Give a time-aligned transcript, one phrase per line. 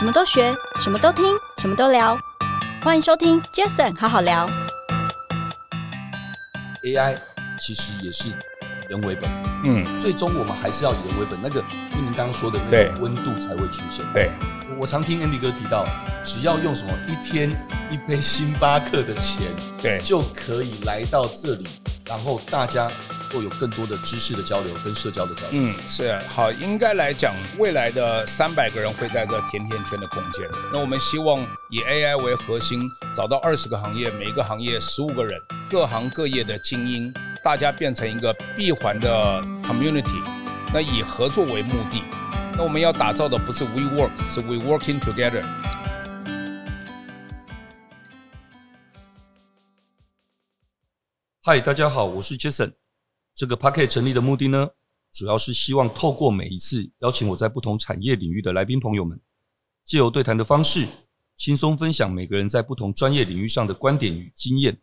[0.00, 2.18] 什么都学，什么都听，什么都聊。
[2.82, 4.46] 欢迎收听 Jason 好好聊。
[6.82, 7.14] AI
[7.58, 8.30] 其实也是
[8.88, 9.30] 人为本，
[9.66, 11.38] 嗯，最终我们还是要以人为本。
[11.42, 14.02] 那个，就您刚刚说的那个温度才会出现。
[14.14, 14.30] 对，
[14.78, 15.84] 我常听 Andy 哥提到，
[16.22, 17.50] 只要用什么一天
[17.90, 19.46] 一杯星巴克的钱，
[19.80, 21.66] 对，就可以来到这里，
[22.06, 22.90] 然后大家。
[23.32, 25.50] 会有更多的知识的交流跟社交的交流。
[25.52, 30.44] 嗯，是好，应该来讲，未来的三百个人会在这甜甜圈的空间。
[30.72, 32.82] 那我们希望以 AI 为核心，
[33.14, 40.20] 找到二十个行业，每一个行业十五个人，各行各业的精英，大家变成一个闭环的 community。
[40.74, 42.02] 那以合作为目的，
[42.54, 45.44] 那我们要打造的不是 we work，是 we working together。
[51.42, 52.74] 嗨，大家好，我是 Jason。
[53.34, 54.68] 这个 Podcast 成立的目的呢，
[55.10, 59.18] 主要是希望透过每一次邀请我在不同产业领域的来宾朋友们，
[59.86, 60.86] 借由对谈的方式，
[61.38, 64.78] 轻松分享每个人在不同专业领域上的观点与经验。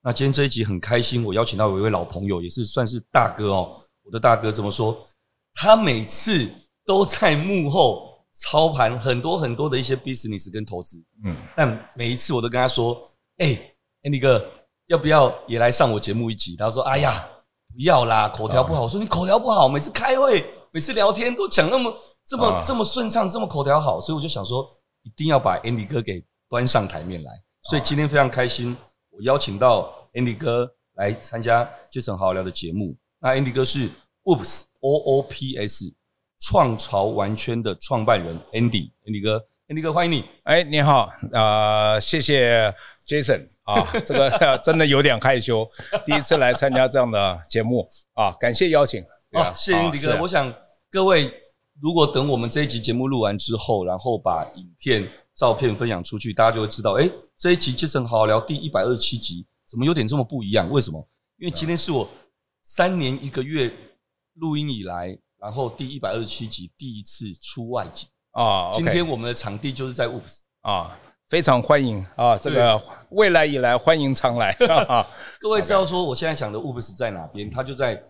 [0.00, 3.84] 那今天这一集很开心，我邀请到有一位老朋友，也是算是大哥哦。
[4.04, 5.08] 我的大哥怎么说？
[5.54, 6.48] 他每次
[6.84, 14.48] 都在幕后操盘很多很多的一些 business 跟投资，嗯，但每一次我都跟他说：“哎，Andy 哥，
[14.86, 17.28] 要不要也来上我节目一集？”他说：“哎呀。”
[17.74, 18.84] 不要啦，口条不好。
[18.84, 21.94] 我说你口条不好，每次开会、每次聊天都讲那么
[22.26, 24.66] 这么这么顺畅，这么口条好，所以我就想说，
[25.02, 27.30] 一定要把 Andy 哥给端上台面来。
[27.64, 28.74] 所以今天非常开心，
[29.10, 32.96] 我邀请到 Andy 哥来参加 Jason 好好聊的节目。
[33.20, 33.90] 那 Andy 哥是
[34.24, 35.92] Oops O O P S
[36.40, 40.24] 创潮玩圈的创办人 Andy，Andy 哥，Andy 哥欢迎你。
[40.44, 42.74] 哎，你好，呃，谢谢
[43.06, 43.55] Jason。
[43.66, 45.68] 啊，这个 真的有点害羞，
[46.06, 49.02] 第一次来参加这样的节目啊，感谢邀请。
[49.32, 50.22] 啊，啊谢谢 Andy 哥。
[50.22, 50.52] 我想
[50.90, 51.32] 各位
[51.80, 60.70] 如果等我们这一集节目录完之后，然后把影片、照片分享出去，大家就会知道，哎，这一集 Jason 好好聊第一百二十七集，怎么有点这么不一样？
[60.70, 61.06] 为什么？
[61.38, 62.08] 因为今天是我
[62.62, 63.70] 三年一个月
[64.34, 68.70] 录音以来，然后第一百二十七集第一次出外景啊。
[68.72, 70.96] 今天我们的场地就是在 Oops 啊。
[71.28, 72.38] 非常欢迎啊！
[72.38, 74.56] 这个未来以来欢迎常来。
[75.40, 77.50] 各位知道说我现在想的 Oops 在哪边？
[77.50, 78.00] 它就在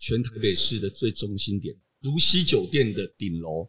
[0.00, 3.68] 全台北市的最中心点，如溪酒店的顶楼。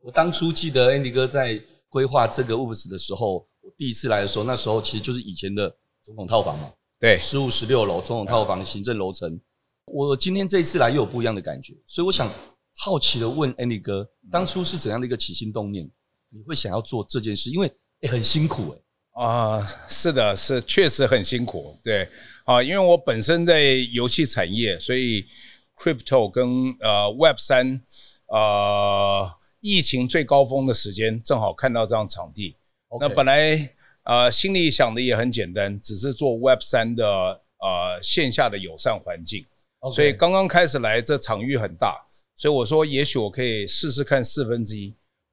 [0.00, 6.72] 我当初记得 Andy 哥在规划这个 Oops 的时候，我第一次来的时候，那时候其实就是以前的总统套房嘛。
[6.98, 9.38] 对，十五、十六楼总统套房行政楼层。
[9.84, 12.32] 我今天这一次来又有不一样的感觉，所以我想
[12.78, 15.84] 好奇的问 Andy 哥，当初是怎样的一个起心动念，
[16.30, 17.50] 你会想要做这件事？
[17.50, 17.70] 因为
[18.02, 18.76] 也、欸、很辛苦
[19.14, 22.08] 哎，啊，是的，是确实很辛苦，对，
[22.44, 25.24] 啊，因为我本身在游戏产业，所以
[25.76, 26.44] crypto 跟
[26.80, 27.80] 呃 Web 三，
[28.26, 32.56] 呃，疫情最高峰的时间正好看到这样场地。
[33.00, 39.46] 那本来呃心里想的也很简单，只是做 Web 三的呃线下的友善环境.
[39.92, 42.04] 所以刚刚开始来这场域很大，
[42.36, 44.92] 所以我说也许我可以试试看四分之一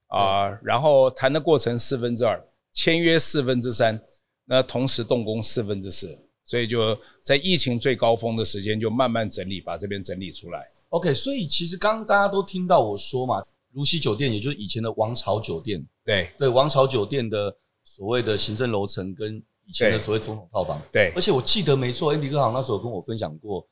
[0.10, 2.40] 啊，然后谈的过程四分之二。
[2.74, 4.02] 签约四分之三，
[4.46, 10.66] 那同时动工四分之四，所以就在疫情最高峰的时间就慢慢整理，把这边整理出来。
[10.90, 16.32] OK，所以其实刚刚大家都听到我说嘛，如溪酒店，也就是以前的王朝酒店，对。
[16.38, 23.68] 对，王朝酒店的所谓的行政楼层跟以前的所谓总统套房，对，而且我记得没错，Andy 哥好像那时候跟我分享过，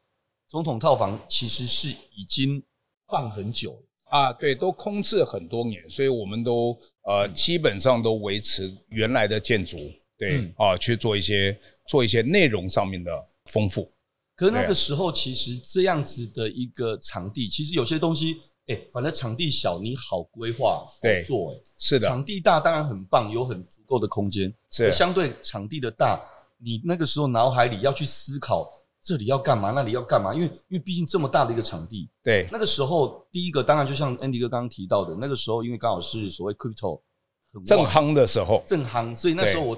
[0.47, 2.63] 总统套房其实是已经
[3.07, 3.83] 放很久了。
[4.09, 9.77] 啊，对，都空置很多年，所以我们都呃基本上都维持原来的建筑，
[10.17, 11.57] 对、嗯、啊，去做一些
[11.87, 13.11] 做一些内容上面的
[13.45, 13.91] 丰富。
[14.35, 18.37] 可是那个时候，其实这样子的一个场地，其实有些东西，
[18.67, 22.07] 哎，反正场地小，你好规划好做，哎，是的。
[22.07, 26.21] 场地大当然很棒，有很足够的空间，是相对场地的大，
[26.59, 28.71] 你那个时候脑海里要去思考。
[29.07, 29.71] 这里要干嘛？
[29.71, 30.33] 那里要干嘛？
[30.35, 37.01] 因为因为毕竟这么大的一个场地，对，那个时候第一个当然就像 Andy 哥刚刚提到的，那个时候因为刚好是所谓 crypto
[37.65, 39.77] 正夯的时候，正夯，所以那时候我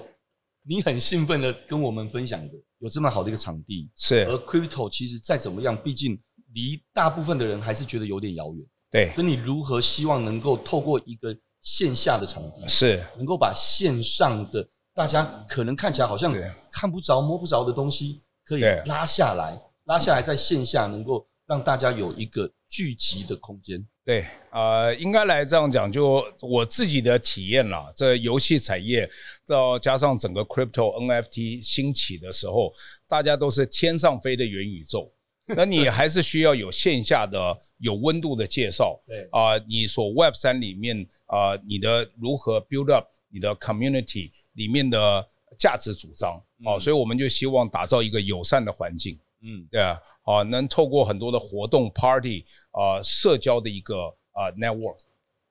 [0.68, 4.26] 你很兴奋的跟我们分享着有这么好的一个场地，是。
[4.26, 6.20] 而 crypto 其实再怎么样，毕竟
[6.56, 9.12] 离大部分的人还是觉得有点遥远，对。
[9.14, 16.34] 所以你如何希望能够透过一个线下的场地，是能够把线上的大家可能看起来好像
[16.72, 18.24] 看不着摸不着的东西，
[18.58, 19.60] 可以拉下来。
[19.86, 23.84] 拉下来，在线下能够让大家有一个聚集的空间。
[24.06, 27.92] 对，呃，应该来这样讲，就我自己的体验啦。
[27.96, 29.10] 这游戏产业，
[29.48, 32.72] 到加上整个 crypto NFT 兴起的时候，
[33.08, 35.12] 大家都是天上飞的元宇宙，
[35.58, 39.02] 那你还是需要有线下的有温度的介绍。
[39.08, 49.18] 对啊，你所 Web 三里面啊，你的如何 build up 你的 community 里面的价值主张啊，所以我们就希望打造一个友善的环境。
[49.42, 53.96] 嗯，对啊，好，能透过很多的活动 party 啊，社交的一个
[54.34, 54.98] 啊 network。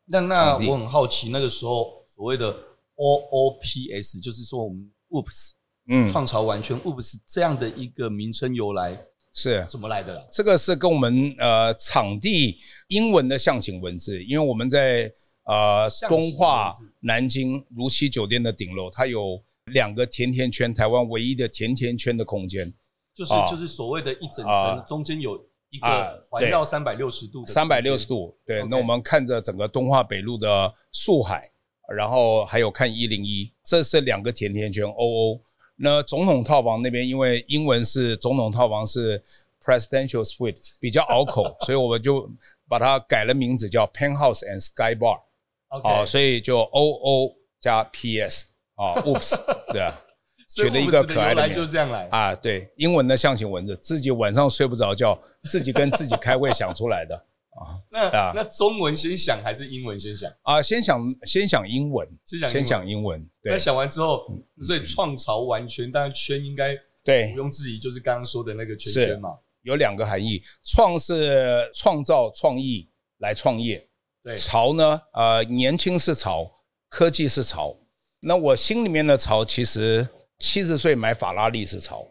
[0.07, 2.55] 那那我很好奇，那个时候所谓的
[2.97, 5.51] OOPS，就是说我们 Oops，
[5.89, 9.05] 嗯，创潮完全 Oops 这样的一个名称由来。
[9.35, 10.27] 是怎么来的啦？
[10.33, 12.59] 这个是跟我们呃场地
[12.89, 15.13] 英文的象形文字，因为我们在
[15.45, 22.73] 呃东化南京如溪酒店的顶楼，它有两个甜甜圈，台湾唯一的甜甜圈的空间，
[23.15, 25.37] 就是就是所谓的一整层，中间有
[25.71, 28.37] 一个环绕三百六十度的三百六十度。
[28.45, 31.51] 对，那我们看着整个东化北路的树海，
[31.95, 35.41] 然后还有看一零一，这是两个甜甜圈，OO。
[35.77, 39.23] 那总统套房那边，因为英文是总统套房是
[39.63, 42.29] Presidential Suite，比较拗口， 所以我们就
[42.69, 45.21] 把它改了名字叫 Penthouse and Sky Bar。
[45.69, 48.47] 好，所以就 O O 加 P S
[48.79, 49.37] 啊，Oops，
[49.73, 50.01] 对啊，
[50.49, 57.15] 取了一个可爱的名字，就这样来啊，对，英文的象形文字，自己晚上睡不着觉，自己跟自己开会想出来的。
[57.59, 60.63] 啊，那啊，那中文先想还是英文先想啊？
[60.63, 63.21] 先想先想英文，先想英文。
[63.43, 64.31] 对，那想完之后，
[64.63, 69.31] 所以创潮完圈，当然圈应该对，毋庸置疑，就是刚刚说的那个圈圈嘛。
[69.63, 72.89] 有两个含义，创是创造创意
[73.19, 73.87] 来创业，
[74.23, 76.49] 对，潮呢，呃，年轻是潮，
[76.89, 77.77] 科技是潮。
[78.21, 82.07] 那我心里面的潮，其实七十岁买法拉利是潮。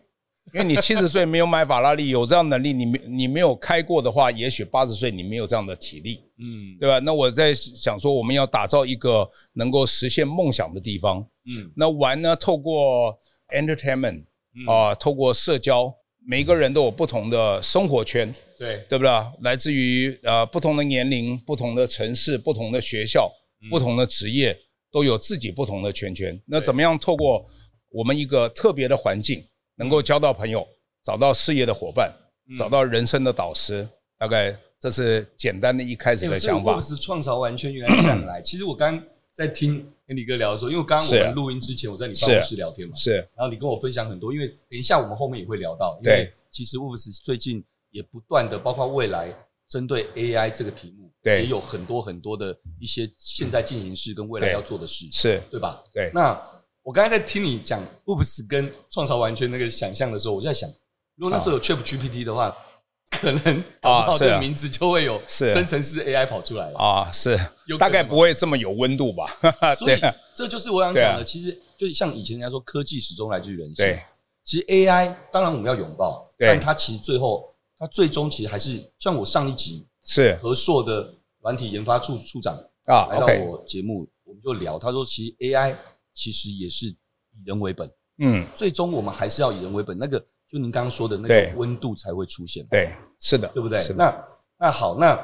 [0.53, 6.99] 因为你七十岁没有买法拉利，有这样能力，你没你没有开过的话，也许八十岁你没有这样的体力，嗯，对吧？
[6.99, 11.19] 那我在想说，我们要打造一个能够实现梦想的地方，
[11.53, 13.13] 嗯，那玩呢，透过
[13.49, 14.23] entertainment
[14.65, 15.93] 啊，透过社交，
[16.25, 19.11] 每个人都有不同的生活圈，对，对不对？
[19.41, 23.29] 来自于呃不同的年龄、不同的城市、不同的学校、
[23.69, 24.57] 不同的职业，
[24.91, 26.39] 都有自己不同的圈圈。
[26.45, 27.45] 那怎么样透过
[27.89, 29.43] 我们一个特别的环境？
[29.75, 30.67] 能够交到朋友，
[31.03, 32.11] 找到事业的伙伴，
[32.57, 33.87] 找到人生的导师，
[34.17, 36.79] 大概这是简单的一开始的想法。
[36.79, 38.41] 是创造完全原来这样来。
[38.43, 38.99] 其实我刚
[39.31, 43.17] 在听跟李哥聊的时候，因为刚刚我们录音之前，我在你办公室聊天嘛，是。
[43.35, 49.31] 然后你跟我分享很多，因为等一下我们后面也会聊到，因为其实 Oops 最近也不断的，包括未来
[49.67, 55.41] 针对 AI 这个题目，对，也有很多很多的一些现在进行式跟未来要做的事，是。
[55.49, 55.83] 对吧？
[55.93, 56.11] 对。
[56.13, 56.39] 那。
[56.83, 60.69] 我刚才在听你讲 Oops 跟创潮完全那个想象的时候，我就在想，
[61.17, 62.55] 如果那时候有 ChatGPT 的话，
[63.11, 66.79] 可能啊，这个名字就会有生成式 AI 跑出来了。
[66.79, 67.37] 啊，是，
[67.77, 69.27] 大概不会这么有温度吧？
[69.77, 69.99] 所以
[70.33, 73.85] 这就是我想讲的，其实就像以前人家说，科技始终来自于人性。
[73.85, 74.01] 对，
[74.45, 85.75] 其实 AI 当然我们要拥抱，但它其实最后，它最终其实还是像我上一集是和硕的软体研发处处长啊来到我节目，我们就聊，他说其实 AI。
[86.19, 86.97] 其实也是以
[87.45, 87.87] 人为本，
[88.17, 89.95] 嗯，最终我们还是要以人为本。
[89.95, 90.19] 那个
[90.49, 93.79] 就您刚刚说的那个温度才会出现，对，是的，对不对？
[93.95, 94.27] 那
[94.57, 95.15] 那好，那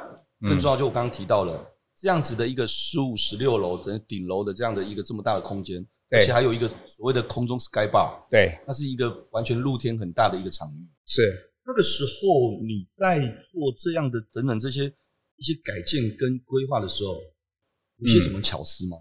[0.42, 1.60] 更重要就我刚刚提到了
[1.98, 10.88] 这样子的一个十五、十六楼整个顶楼的这样的一个这么大的空间，而且还有一个所谓的空中 Sky Bar，对，那是一个完全露天很大的一个场域。
[11.08, 14.86] 是那个时候你在做这样的等等这些
[15.38, 17.16] 一些改建跟规划的时候，
[17.98, 18.98] 有些什么巧思吗？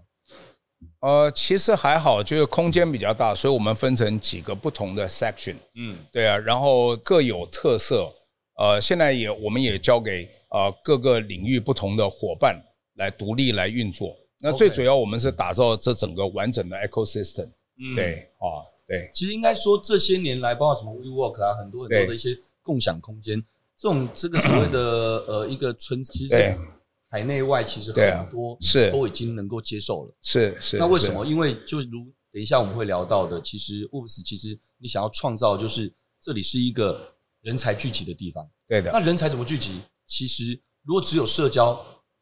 [0.99, 5.55] 呃，其实还好，就是空间比较大，所以我们分成几个不同的 section。
[5.75, 8.11] 嗯，对啊，然后各有特色。
[8.55, 12.61] 呃，现在也我们也交给呃各个领域不同的伙伴
[12.95, 14.15] 来独立来运作。
[14.39, 17.49] 那最主要我们是打造这整个完整的 ecosystem。
[17.79, 19.09] 嗯，对啊，对。
[19.13, 23.39] 其实应该说这些年来，包括什么 WeWork 啊，很多很多的一些共享空间，
[23.77, 24.79] 这种这个所谓的
[25.29, 26.57] 呃一个村，其实。
[27.13, 30.77] 海内外其实很多是都已经能够接受了，是是。
[30.79, 31.23] 那为什么？
[31.23, 38.49] 因为就如等一下我们会聊到的，其实 Oops 其实你想要创造就是这里是一个人才聚集的地方。
[38.67, 38.89] 对的。
[38.91, 39.81] 那人才怎么聚集？
[40.07, 41.75] 其实如果只有社交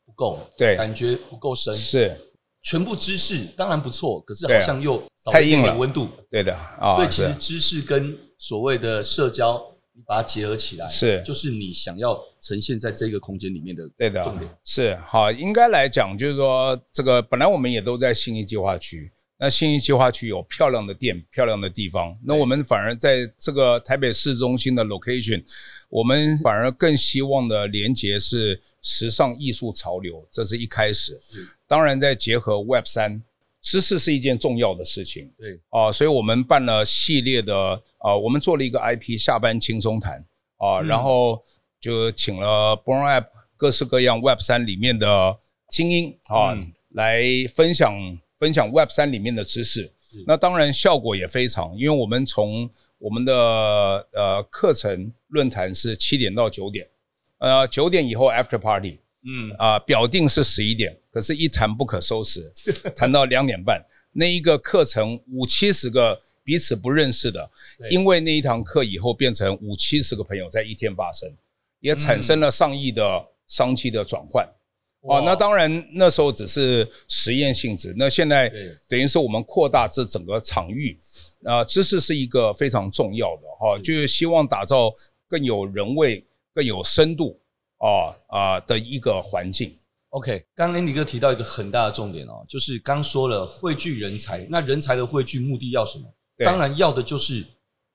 [0.06, 6.10] 不够，对，感觉不够深，是全部知识当然不错，可是好像又少了一点温度。
[6.30, 6.98] 对的啊。
[6.98, 9.71] 所以其实知识跟所谓的社交。
[9.94, 25.44] 你把它结合起来，是就是你想要呈现在这个空间里面的对的重点是好，应该来讲就是说，这个本来我们也都在信义计划区，那信义计划区有漂亮的店、漂亮的地方，那我们反而在这个台北市中心的 location，
[25.90, 31.20] 我们反而更希望的连接是时尚艺术潮流，这是一开始。
[31.68, 33.22] 当然再结合 Web 三。
[33.62, 35.60] 知识是一件重要的事情，对。
[35.70, 40.24] 啊，所以我们办了系列的啊，我们做了一个 IP 下班轻松谈。
[40.58, 41.44] 啊，嗯、然后
[41.80, 43.26] 就请了 Born App
[43.58, 45.36] 各式各样 Web 三里面的
[45.70, 47.24] 精英啊，嗯、来
[47.56, 47.94] 分享
[48.38, 49.92] 分享 Web 三里面的知识。
[50.28, 56.88] 那当然效果也非常，因为我们从我们的呃课程论坛是七点到九点，
[57.40, 62.52] 呃九点以后 After Party，嗯啊、呃、表定是十一点，可是一谈不可收拾，
[62.96, 63.84] 谈到两点半。
[64.14, 66.22] 那一个课程五七十个。
[66.44, 67.52] 彼此不认识的，
[67.92, 71.32] 因为那一堂课以后变成五七十个朋友在一天发生，
[71.82, 74.44] 也产生了上亿的商机的转换。
[75.02, 78.52] 哦，那当然那时候只是实验性质，那现在
[78.88, 81.00] 等于是我们扩大这整个场域。
[81.44, 84.92] 啊，知识是一个非常重要的哈，就是希望打造
[85.28, 86.26] 更有人味、
[86.56, 87.40] 更有深度
[87.82, 89.78] 啊啊的一个环境。
[90.10, 96.06] OK，刚刚 Andy 哥提到一个很大的重点哦，就是刚说了汇聚人才，那人才的汇聚目的要什么？
[96.44, 97.46] 当然要的就是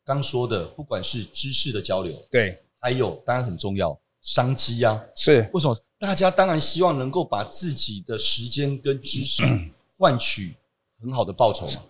[0.04, 5.76] 刚说的，不管是知识的交流，对，还有当然很重要商机啊，是为什么？
[5.98, 9.42] 大家当然希望能够把自己的时间跟知识
[9.98, 10.54] 换取
[11.00, 11.82] 很好的报酬嘛。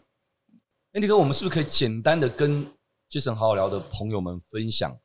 [0.93, 2.67] Andy 哥，我们是不是可以简单的跟
[3.11, 4.97] Jason 好好聊的朋友们分享，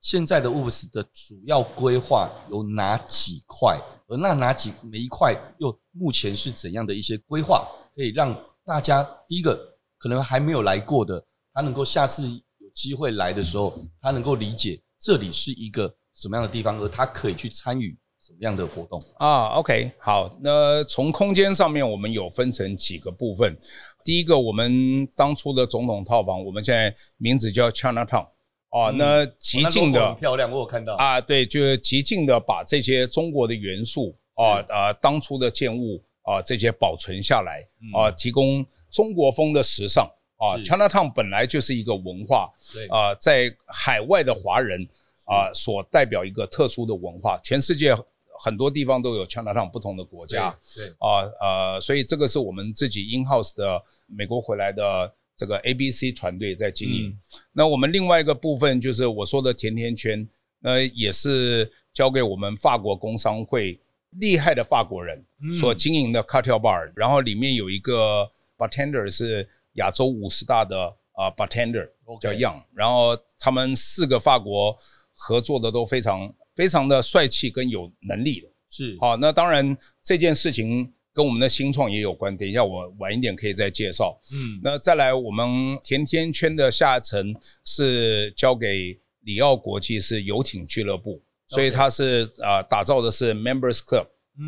[0.00, 3.78] 现在的 woos 的主要规划有哪几块？
[4.08, 9.68] 而那哪几每一块又目前是怎样的一些规划，可以让大家第一个。
[10.02, 23.54] 可能还没有来过的，他能够下次有机会来的时候，他能够理解这里是一个什么样的地方，而他可以去参与什么样的活动啊？OK，好，那从空间上面，我们有分成几个部分。
[24.02, 28.26] 第一个，我们当初的总统套房，我们现在名字叫 Chinatown，
[28.70, 36.02] 嗯、那极尽的、漂亮，我有看到啊，对，就是极尽的把这些中国的元素啊当初的建物。
[36.22, 40.04] 啊，这些保存下来啊，提供中国风的时尚
[40.36, 40.54] 啊。
[40.58, 42.48] Chinatown 本来就是一个文化，
[42.90, 44.86] 啊，在海外的华人
[45.24, 47.40] 啊所代表一个特殊的文化。
[47.42, 47.96] 全世界
[48.38, 50.54] 很多地方都有 Chinatown，不同的国家。
[50.76, 57.18] 对啊，呃，所以这个是我们自己 in house 的美国回来的这个 ABC 团队在经营。
[57.52, 60.28] 那我们另外一个部分就是我说的甜甜圈，
[60.58, 63.80] 那也是交给我们法国工商会。
[64.18, 68.28] 厉害的法国人所经营的 cocktail bar，然后里面有一个
[68.58, 70.76] bartender 是亚洲五十大的
[71.12, 71.88] 啊 bartender，
[72.20, 74.76] 叫 Young，然后他们四个法国
[75.12, 78.96] 合作的都非常非常的帅气跟有能力的，是。
[79.00, 84.18] 好，那当然这件事情跟我们的新创也有关，等一下我晚一点可以再介绍。
[84.32, 91.22] 嗯，那再来我们甜甜圈的下层是交给里奥国际是游艇俱乐部。
[91.48, 94.06] 所以它是啊、呃，打造的是 Members Club，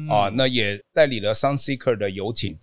[0.08, 2.56] 啊，那也代理了 Sunseeker 的游艇，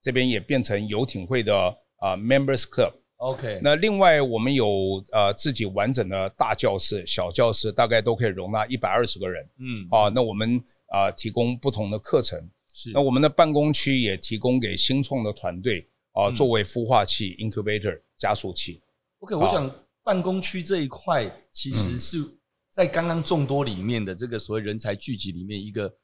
[0.00, 1.54] 这边也变成游艇会的
[1.96, 2.94] 啊 Members Club。
[3.18, 9.46] OK，那另外我们有呃自己完整的大教室、小教室，大概都可以容纳一百二十个人。
[9.58, 12.40] 嗯，啊，那我们啊提供不同的课程。
[12.82, 18.80] 是，那我们的办公区也提供给新创的团队啊，作为孵化器、Incubator 加速器。
[19.20, 19.70] OK，我想
[20.02, 22.38] 办公区这一块其实是、嗯。
[22.72, 25.94] 在刚刚众多里面的这个所谓人才聚集里面，一个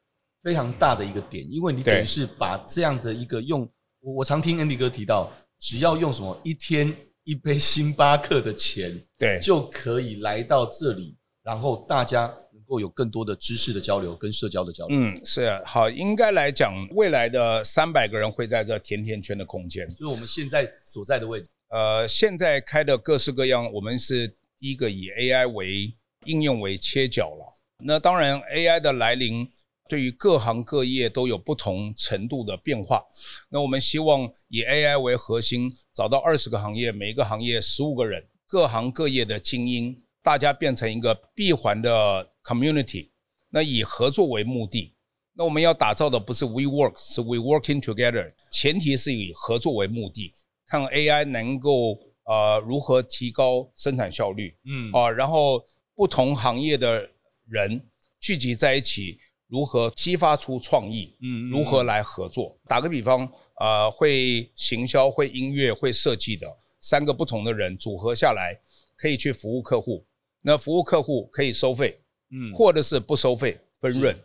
[0.42, 3.62] 非常大的一个点，因为你等于是把这样的一个用，
[4.00, 6.94] 我我常听 Andy 哥提到，只要用什么一天
[7.24, 14.96] 一杯星巴克的钱，对，就可以来到这里，然后大家能够有更多的知识的交流跟社交的交流。
[14.96, 21.48] 嗯，是啊，好，应该来讲，未来的三百个人会在这甜甜圈的空间，就是我们现在所在的位置。
[21.70, 24.28] 呃，现在开的各式各样，我们是
[24.60, 25.94] 第一个以 AI 为。
[26.24, 29.48] 应用为切角了，那当然 AI 的来临
[29.88, 33.00] 对于各行各业都有不同程度的变化。
[33.48, 39.96] 那我们希望以 AI 为核心，找到二十个行业，每一个行业十五个人，各行各业的精英，
[40.28, 43.08] 大家变成一个闭环的 community。
[43.48, 44.94] 那以合作为目的，
[45.32, 48.30] 那我们要打造的不是 we work，是 we working together。
[48.52, 50.34] 前提是以合作为目的，
[50.66, 55.64] 看 AI 能够呃如何提高生产效率，嗯啊，然后。
[55.98, 57.10] 不同行业的
[57.48, 57.84] 人
[58.20, 59.18] 聚集在一起，
[59.48, 61.16] 如何激发出创意？
[61.20, 62.56] 嗯，如何来合作？
[62.68, 66.46] 打个比方，呃，会行销、会音乐、会设计的
[66.80, 68.56] 三个不同的人组合下来，
[68.96, 70.06] 可以去服务客户。
[70.48, 72.00] 那服务客户可以收费，
[72.30, 74.18] 嗯，或者是不收费分润，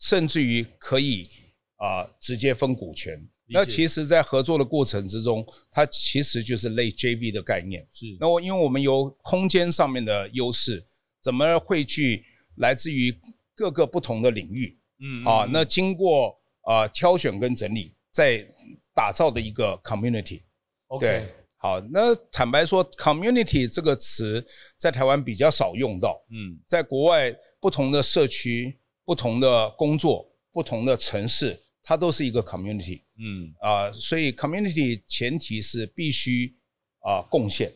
[0.00, 1.28] 甚至于可以
[1.76, 3.24] 啊直接分股权。
[3.46, 7.86] 那其实，在合作的过程之中，它其实就是类 JV 的概念。
[7.92, 8.16] 是。
[8.18, 10.84] 那我因为我们有空间上面的优势。
[11.22, 12.24] 怎么汇聚
[12.56, 13.14] 来自于
[13.54, 14.76] 各个不同的领域？
[14.98, 18.44] 嗯啊，那经过啊挑选跟整理，再
[18.92, 20.42] 打造的一个 community。
[20.88, 21.28] OK，
[21.62, 24.42] 好，那坦白说，community 这个词
[24.78, 26.18] 在台湾比较少用到。
[26.30, 33.02] 嗯，在国外，不同的社区、不同的工作、不同的城市，它都是一个 community。
[33.18, 36.56] 嗯啊、呃，所以 community 前提是必须
[37.00, 37.70] 啊、呃、贡献。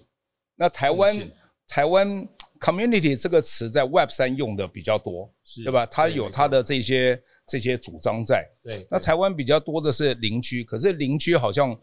[0.57, 1.31] 那台湾
[1.69, 2.27] 台湾
[2.59, 5.85] community 这个词在 Web 三用的比较多，是对吧？
[5.85, 8.49] 它有它的这些这些主张在。
[8.63, 11.79] 对，那台湾比较多的是邻居，可是邻居好像。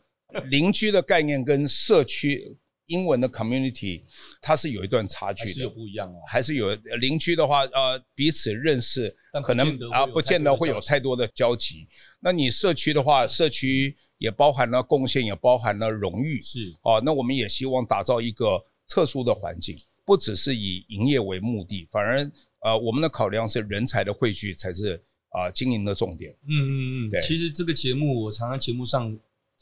[0.50, 2.58] 邻居的概念跟社区
[2.88, 4.04] 英文的 community，
[4.42, 6.18] 它是有一段差距的，还是有不一样哦。
[6.28, 11.88] 还是有邻居的话，呃，彼此认识，可能啊，不见得会有太多的交集。
[12.20, 17.02] 那你社区的话，社区也包含了贡献，也包含了荣誉，是哦。
[17.06, 19.74] 那我们也希望打造一个特殊的环境，
[20.04, 26.30] 不只是以营业为目的，反而呃，我们的考量是人才的汇聚才是啊经营的重点。
[26.50, 27.22] 嗯嗯嗯，对。
[27.22, 29.18] 其实这个节目，我常常节目上。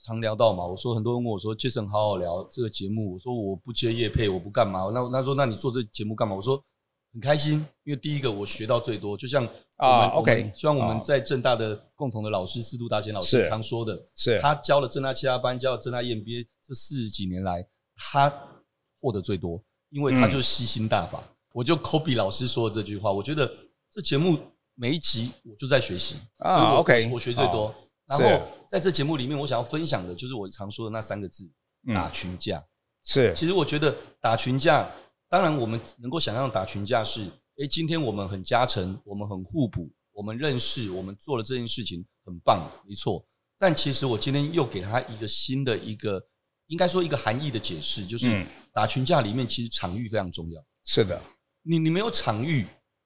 [0.06, 6.36] 常聊到嘛，我说很多人问我说，Jason 好好聊这个节目，我说我不接业配，我不干嘛，那他说那你做这节目干嘛？
[6.36, 6.64] 我说
[7.12, 18.32] 很开心，因为第一个我学到最多，就像啊，OK，希望我们在政大的共同的老师司徒达贤老师常说的，是他教了正大其他班，教了正大 EMBA 这四十几年来，他
[19.02, 21.20] 获得最多，因为他就吸心大法。
[21.20, 23.50] 嗯、我就 copy 老师说的这句话，我觉得
[23.92, 24.38] 这节目
[24.76, 27.74] 每一集我就在学习啊，OK，我学最多。
[28.10, 31.48] 然后在这节目里面，我想要分享的就是我常说的那三个字：
[31.94, 32.64] 打群架。
[33.04, 34.90] 是，其实我觉得打群架，
[35.30, 37.22] 当然我们能够想象打群架是，
[37.58, 43.24] 诶，今天我们很加成，我们很互补，我们认识，我们做了这件事情很棒，没错。
[43.58, 46.22] 但其实我今天又给他一个新的一个，
[46.68, 50.62] 应该说一个含义的解释，就是打群架里面其实场域非常重要。
[50.84, 51.22] 是的，
[51.62, 52.64] 你你没有场域，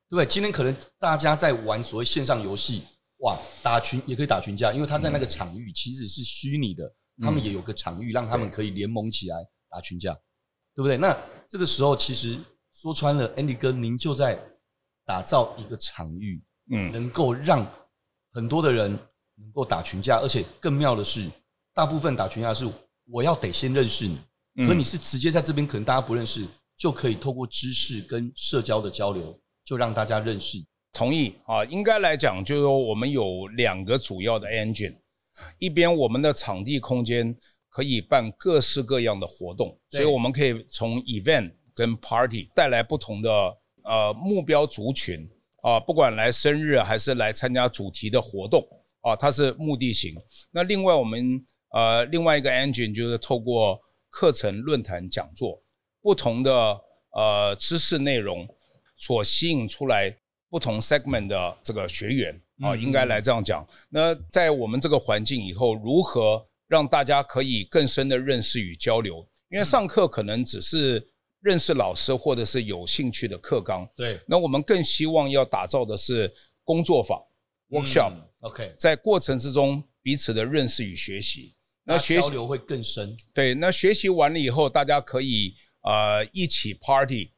[0.10, 0.26] 对不对？
[0.26, 2.84] 今天可能大家在玩所谓线上游戏。
[3.24, 6.84] 哇，打群也可以打群架，因为他在那个场域其实是虚拟的，
[7.22, 9.38] 他们也有个场域让他们可以联盟起来
[9.70, 10.14] 打群架，
[10.76, 10.98] 对不对？
[10.98, 12.38] 那这个时候其实
[12.74, 14.38] 说穿了，Andy 哥您就在
[15.06, 17.66] 打造一个场域，嗯，能够让
[18.34, 18.92] 很多的人
[19.36, 21.30] 能够打群架，而且更妙的是，
[21.74, 22.70] 大部分打群架是
[23.06, 24.18] 我要得先认识你，
[24.68, 26.46] 可你是直接在这边可能大家不认识，
[26.76, 30.58] 就可以透过知识跟社交的交流，就让大家认识。
[30.94, 34.96] 同意啊，应该来讲，就是说我们有两个主要的 engine，
[35.58, 37.36] 一边我们的场地空间
[37.68, 43.30] 可以办各式各样的活动，所以我们可以从 event 跟 party 带来不同的
[43.86, 45.28] 呃目标族群
[45.64, 48.64] 啊，不管来生日还是来参加主题的活动
[49.02, 50.16] 啊，它是目的型。
[50.52, 55.60] 那另外我们呃另外一个 engine 就是透过课程、论坛、讲座
[56.04, 56.80] 不同的
[57.14, 58.48] 呃知识内容
[58.96, 60.16] 所吸引出来。
[60.54, 63.68] 不同 segment 的这个学员啊，应该来这样讲。
[63.90, 69.28] 那在我们这个环境以后，如何让大家可以更深的认识与交流？
[69.50, 71.10] 因为上课可能只是
[71.42, 73.84] 认识老师或者是有兴趣的课纲。
[73.96, 74.20] 对。
[74.28, 76.32] 那我们更希望要打造的是
[76.64, 77.20] 工作坊
[77.72, 78.14] workshop。
[78.42, 78.76] OK。
[78.78, 83.18] 在过程之中彼此的认识与学习，那学习交流会更深。
[83.34, 83.56] 对。
[83.56, 87.32] 那学习完了以后，大家可以呃一起 party，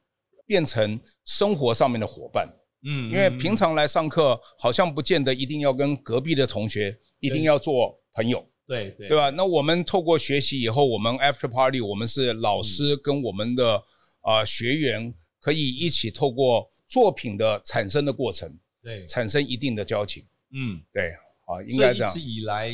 [0.46, 2.54] 变成生活上面的伙伴。
[2.86, 9.30] 嗯，因为平常来上课，好像不见得一定要跟隔壁的同学一定要做朋友，对对，对吧？
[9.32, 13.82] 那我们透过学习以后，我们 after party，我们是老师跟我们的
[14.22, 20.24] 啊学员可以一起透过作品的产生的过程，对，产生一定的交情。
[20.54, 21.10] 嗯，对，
[21.46, 22.12] 啊，应该这样。
[22.12, 22.72] 一直以来，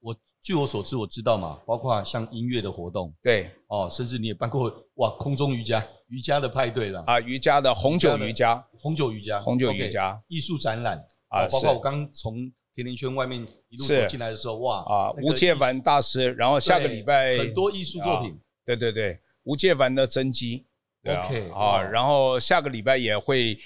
[0.00, 5.86] 我据我所知，我知道嘛，包括像音乐的活动，对，哦，甚至你也办过哇空中瑜伽。
[6.08, 12.34] 瑜伽的派对了啊，瑜伽的红酒瑜伽，红酒瑜伽，红酒瑜伽，艺术展览啊，包括我刚从
[12.74, 20.66] 甜甜圈外面一路走进来的时候，哇啊，吴介凡大师，然后下个礼拜很多艺术作品，对对对，吴介凡的真迹
[21.04, 23.56] ，OK 啊，然后下个礼拜也会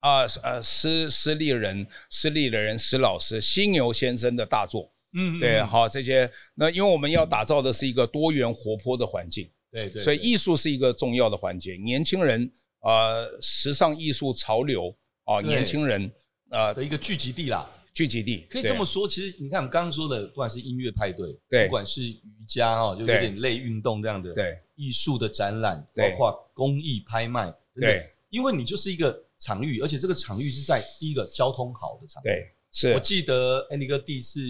[0.00, 9.48] 啊呃施施利人施立人施老师犀牛先生的大作，嗯，对，好这些，那因为我们要打造的是一个多元活泼的环境。
[9.70, 11.76] 对对，所以艺术是一个重要的环节。
[11.76, 16.10] 年轻人，呃，时尚艺术潮流啊，年轻人
[16.50, 19.08] 呃的一个聚集地啦，聚集地可以这么说。
[19.08, 32.26] 其实你看，我们刚刚说的，不管是音乐派对，对，不管是瑜伽哦，就有点类运动这样的，对，艺术的展览，包括公益拍卖，对，因为你就是一个场域，而且这个场域是在第一个交通好的场域。
[32.26, 32.92] 对，是。
[32.94, 34.40] 我记得 Andy 哥第一次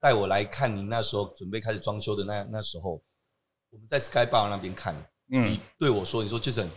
[0.00, 3.02] 带我来看您那时候准备开始装修的那那时候。
[3.70, 4.94] 我们在 Sky Bar 那边看，
[5.30, 6.68] 嗯，你对我说：“你说 Jason，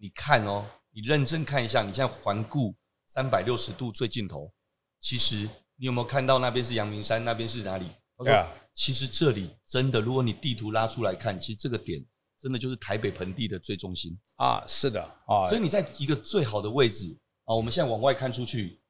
[0.00, 4.50] 你看哦，你认真看一下，你现在环顾三百六十度最尽头，
[4.98, 7.86] 其实你有没有看到那边是阳明山，那边是哪里？”
[8.16, 12.02] 他说：“其实这里真的，如果你地图拉出来看，其实这个点
[12.38, 14.18] 真的就是台北盆地的最中心。
[14.36, 18.80] 啊，是的啊，所以你在一个最好的位置啊，我们现在往外看出去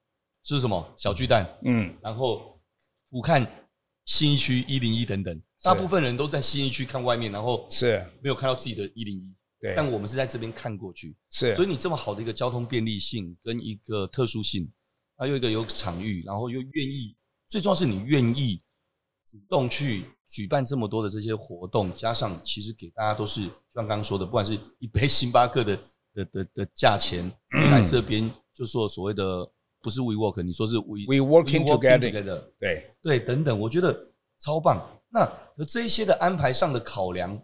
[0.44, 0.94] 就是什么？
[0.96, 2.60] 小巨蛋，嗯，然后
[3.08, 3.44] 俯瞰
[4.04, 8.06] 新一区一零一等等，大部分人都在新一区看外面，然后是。
[8.22, 14.70] 没有看到自己的一零一，对，但我们是在这边看过去，是，所以你这么好的一个交通便利性跟一个特殊性，
[15.16, 17.14] 还有一个有场域，然后又愿意，
[17.48, 18.62] 最重要是你愿意。
[19.30, 23.42] 主动去举办这么多的这些活动，加上其实给大家都是
[23.72, 25.78] 像刚刚说的，不管是一杯星巴克的
[26.12, 27.30] 的的的价钱，
[27.70, 29.48] 来这边就说所谓的
[29.80, 32.92] 不是 we work，你说是 we we working together，对。
[33.00, 34.84] 对等等，我觉得超棒。
[35.08, 35.24] 那
[35.56, 37.40] 和这一些的安排上的考量，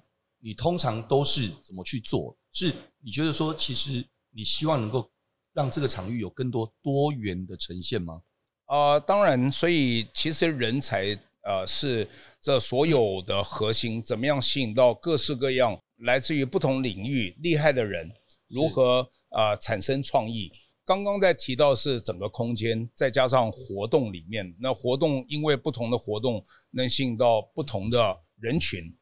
[0.47, 2.39] 你通常都是怎么去做？
[2.53, 5.11] 是你觉得说，其实你希望能够
[5.53, 8.23] 让这个场域有更多多元的呈现吗？
[8.67, 11.19] 呃，当然，所以其实人才。
[11.49, 12.09] 呃，是
[12.43, 18.11] 这所有的核心，怎么样吸引到各式各样来自于不同领域厉害的人，
[18.49, 20.51] 如何呃产生创意？
[20.85, 28.93] 刚刚在提到是整个空间，再加上活动里面，那活动因为不同的活动能吸引到不同的人群，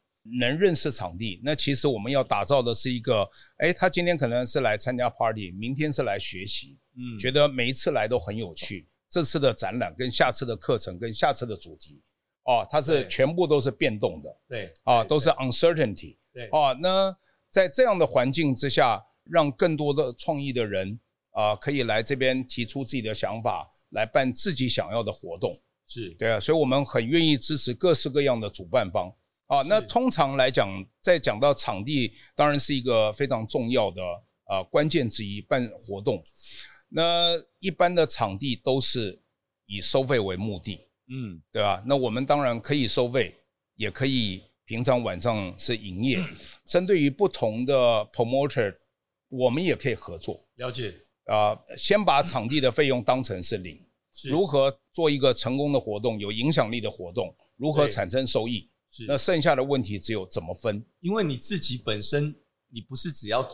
[0.41, 1.41] 能认识场地。
[1.45, 8.89] 那其实我们要打造的是一个，哎，他今天可能是来参加 party，明天是来学习，嗯，觉得每一次来都很有趣。
[9.11, 12.03] 这次的展览跟下次的课程跟下次的主题。
[12.47, 17.17] 哦，它是全部都是变动的，对，啊，都是 uncertainty，对，啊，那
[17.49, 25.51] 在这样的环境之下，让更多的创意的人啊，可以来这边提出自己的想法，来办自己想要的活动，
[25.89, 29.11] 是对啊，所以我们很愿意支持各式各样的主办方，
[29.47, 30.69] 啊，那通常来讲，
[31.01, 34.03] 在讲到场地，当然是一个非常重要的
[34.45, 36.23] 啊关键之一，办活动，
[36.89, 39.21] 那一般的场地都是
[39.67, 40.81] 以收费为目的。
[41.09, 41.83] 嗯，对吧？
[41.87, 43.35] 那我们当然可以收费，
[43.77, 46.19] 也可以平常晚上是营业。
[46.65, 47.75] 针对于不同的
[48.07, 48.75] promoter，
[49.29, 50.43] 我们也可以合作。
[50.57, 50.95] 了解
[51.27, 53.79] 啊，先把场地的费用当成是零，
[54.15, 58.71] 是如何做一个成功的活动、有影响力的活动，如何产生收益？
[58.95, 60.85] 是那剩下的问题只有怎么分？
[61.01, 62.35] 因为你自己本身，
[62.69, 63.45] 你不是只要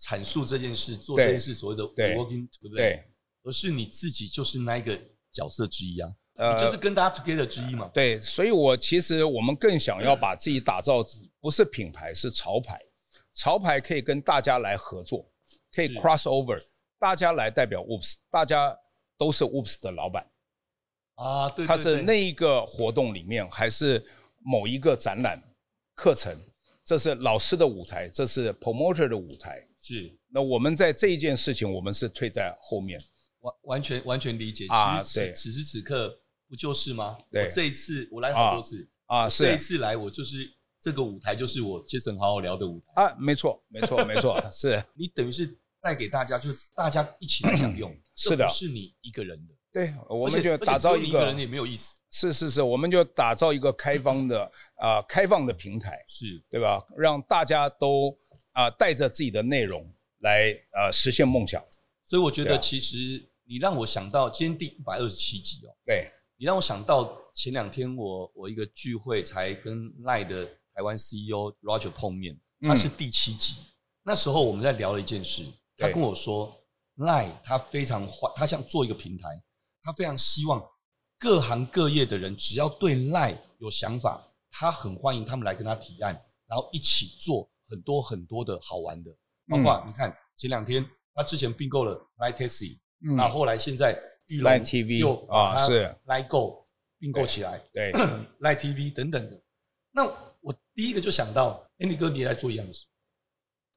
[0.00, 2.76] 阐述这件事、做这件事所谓的 working，对，对不对？
[2.76, 3.04] 对，
[3.44, 4.98] 而是你自己就是那一个
[5.30, 6.10] 角色之一啊。
[6.34, 7.88] 呃，就是跟大家 together 之一嘛。
[7.94, 11.04] 对，所以我其实我们更想要把自己打造，
[11.38, 12.80] 不是品牌，是潮牌。
[13.34, 15.30] 潮牌可以跟大家来合作，
[15.72, 16.60] 可以 cross over，
[16.98, 18.76] 大家来代表 woops 大家
[19.16, 20.26] 都是 woops 的老板
[21.14, 21.48] 啊。
[21.48, 24.04] 对，他是那一个活动里面，还是
[24.40, 25.42] 某一个展览
[25.94, 26.36] 课程？
[26.84, 29.64] 这是老师的舞台，这是 promoter 的舞台。
[29.80, 33.00] 是，那我们在这一件事情，我们是退在后面，
[33.40, 34.66] 完完全完全理解。
[34.68, 36.20] 啊，对，此时此刻。
[36.48, 37.16] 不就是吗？
[37.30, 45.46] 对，这一次我来好多次啊，是这一次来我就是这个舞台，就是我 Jason 好好聊的舞台啊，没错，没错， 没错，是你等于是
[45.80, 56.42] 带给大家，就是大家一起来享用， 是的，是你一个人的，对，我们就打造一个人也没有意思，是是是，我们就打造一个开放的啊，开放的平台，是。
[56.50, 56.84] 对吧？
[56.96, 58.16] 让大家都
[58.52, 61.64] 啊带着自己的内容来呃实现梦想，
[62.04, 62.96] 所以我觉得其实
[63.44, 66.10] 你让我想到今天第一百二十七集哦，对。
[66.36, 73.56] 你让我想到前两天我我一个聚会才跟赖的台湾 CEO Roger 碰面，他是第七集，
[74.02, 75.44] 那时候我们在聊了一件事，
[75.76, 76.50] 他跟我说
[76.96, 79.28] 赖他非常欢，他想做一个平台，
[79.82, 80.62] 他非常希望
[81.18, 86.14] 各行各业的人只要对赖有想法，他很欢迎他们来跟他提案，
[86.46, 89.10] 然后一起做很多很多的好玩的，
[89.48, 93.98] 包括你看前两天他之前并购了 Line Taxi，那后来现在。
[94.30, 96.64] Line TV 啊，是 Line Go
[97.00, 97.90] 并购起来，对，
[98.38, 99.42] Line TV 等等的。
[99.90, 100.04] 那
[100.40, 102.86] 我第一个就想到，Andy 哥你也在做一样的事。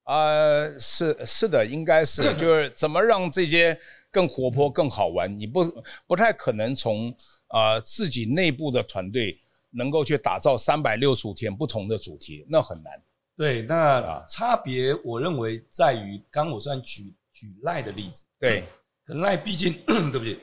[0.04, 3.76] 呃，是是的，应该是， 就是怎么让这些
[4.14, 5.28] 更活泼、更好玩。
[5.38, 5.66] 你不
[6.08, 7.14] 不太可能从
[7.50, 9.38] 呃自己内部的团队
[9.72, 12.94] 能够去打造三百六十五天不同的主题，那很难。
[13.36, 18.64] 对，那差别我认为在于，刚我算举举 Line 的例子，对。
[19.06, 20.40] 可赖毕竟， 对不起，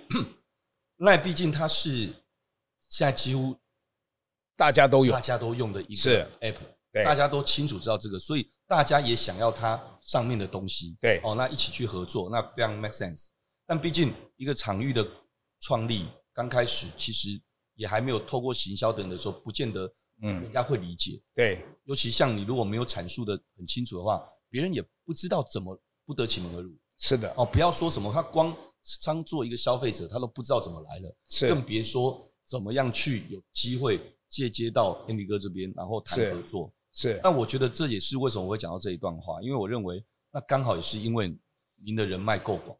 [0.98, 2.12] 赖毕竟它是
[2.82, 3.56] 现在几乎
[4.54, 6.56] 大家都有，大家都用的一个 app，
[6.92, 13.28] 对，大家都清楚知道这个，所以大家也想要它上面的东西，对，哦，那一起去合作，那非常 make sense。
[13.70, 15.08] 但毕竟一个场域的
[15.60, 17.40] 创立刚开始，其实
[17.76, 19.86] 也还没有透过行销等的时候，不见得
[20.22, 26.76] 嗯人家会理解，对，尤其像你如果没有阐述的很清楚的话，别人也不知道怎么不得其门而入。
[26.98, 28.52] 是的哦，不要说什么，他光
[29.04, 36.74] 当做一个消费者，他都不知道怎么来的，是更别说怎么样去有机会借接到 Andy 哥这边，然后谈合作。
[36.92, 37.20] 是。
[37.22, 41.32] 那我觉得这也是为什么我会讲到这一段话，因为我认为那刚好也是因为
[41.76, 42.76] 您的人脉够广，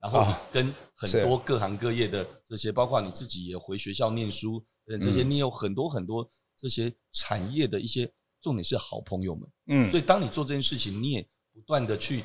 [0.00, 12.22] 然后跟很多各行各业的这些，包括你自己也回学校念书，嗯这些你有很多很多这些产业的一些重点是好朋友们，嗯，所以当你做这件事情，你也不断的去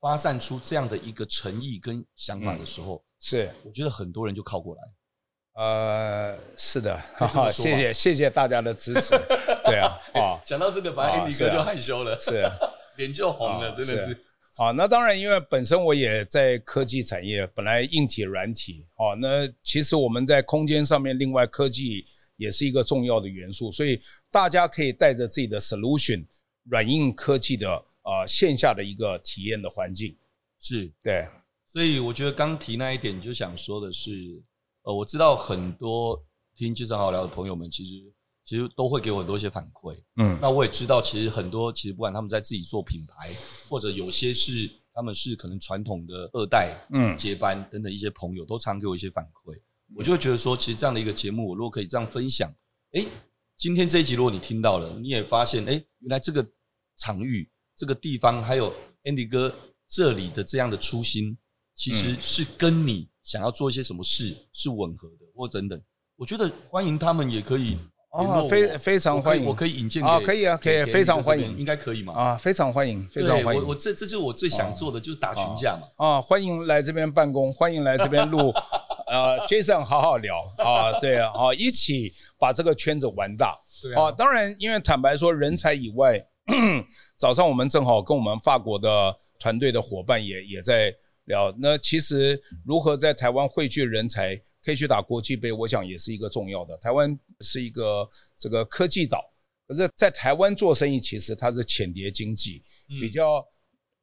[0.00, 4.82] 发散出这样的一个诚意跟想法的时候，是，我觉得很多人就靠过来。
[5.54, 9.10] 呃，是的，好，谢谢谢谢大家的支持。
[9.64, 12.44] 对啊，啊， 讲到这个，反正 Andy 哥就害羞了，是，
[12.96, 14.24] 脸就红了，真的是。
[14.56, 22.04] 好，那当然，因为本身我也在科技产业，本来硬体、软体，哦，那其实我们在空间上面，另外科技
[22.36, 26.24] 也是一个重要的元素，所以大家可以带着自己的 solution，
[26.70, 30.16] 软硬科技的呃线下的一个体验的环境，
[30.60, 31.26] 是对。
[31.66, 34.42] 所以我觉得刚提那一点，就想说的是。
[34.86, 36.22] 呃，我知道很多
[36.54, 37.90] 听健身好聊的朋友们，其实
[38.44, 39.96] 其实都会给我很多一些反馈。
[40.16, 43.30] 嗯，那我也知道，其实很多其实不管他们在自己做品牌，
[43.68, 49.60] 或者有些是他们是可能传统的二代，嗯，接班等等一些朋友，都常给我一些反馈。
[49.94, 52.52] 我就会觉得说，其实这样的一个节目，我如果可以这样分享，
[52.92, 53.06] 诶，
[53.56, 56.46] 今天这一集如果你听到了，你也发现，诶，原来这个
[56.96, 58.72] 场域、这个地方，还有
[59.04, 59.54] Andy 哥
[59.88, 61.36] 这里的这样的初心，
[61.74, 63.08] 其实是跟你。
[63.24, 65.82] 想要做一些什么事是吻合的，或等等，
[66.14, 67.78] 我觉得欢迎他们也可以
[68.14, 72.12] 哦，非非常欢迎，我可以引荐啊，可以啊，可以，非常欢迎，应该可以嘛？
[72.14, 75.88] 啊，非常欢迎，非常欢迎，我我这这就是我最想做的，就是打群架嘛。
[75.96, 78.52] 啊，欢迎来这边办公，欢迎来这边录，
[79.08, 80.36] 呃， Jason 好好聊。
[80.58, 86.24] 啊，对啊，啊，一起把这个圈子玩大，对啊，当然，因为坦白说，人才以外，
[87.18, 90.94] 早上我们正好跟我们法国的团队的伙伴也也在。
[91.26, 91.50] 聊。
[91.58, 96.76] 那其实如何在台湾汇聚人才，可以去打国际杯，我想也是一个重要的。
[96.78, 99.22] 台湾是一个这个科技岛，
[99.68, 102.62] 可是，在台湾做生意，其实它是浅碟经济，
[103.00, 103.44] 比较